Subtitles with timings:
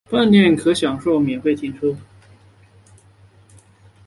[0.05, 1.95] 饭店可享免费停车